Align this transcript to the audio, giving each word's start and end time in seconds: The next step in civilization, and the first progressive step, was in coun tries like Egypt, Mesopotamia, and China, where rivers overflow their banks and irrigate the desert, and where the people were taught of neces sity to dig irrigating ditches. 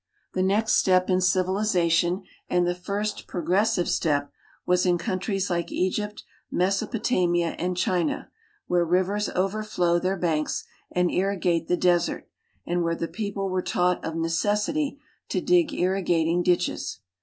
The 0.33 0.41
next 0.41 0.77
step 0.77 1.11
in 1.11 1.21
civilization, 1.21 2.23
and 2.49 2.65
the 2.65 2.73
first 2.73 3.27
progressive 3.27 3.87
step, 3.87 4.31
was 4.65 4.83
in 4.83 4.97
coun 4.97 5.19
tries 5.19 5.51
like 5.51 5.71
Egypt, 5.71 6.23
Mesopotamia, 6.49 7.49
and 7.59 7.77
China, 7.77 8.31
where 8.65 8.83
rivers 8.83 9.29
overflow 9.35 9.99
their 9.99 10.17
banks 10.17 10.63
and 10.91 11.11
irrigate 11.11 11.67
the 11.67 11.77
desert, 11.77 12.27
and 12.65 12.81
where 12.81 12.95
the 12.95 13.07
people 13.07 13.47
were 13.49 13.61
taught 13.61 14.03
of 14.03 14.15
neces 14.15 14.67
sity 14.67 14.97
to 15.29 15.39
dig 15.39 15.71
irrigating 15.71 16.41
ditches. 16.41 17.01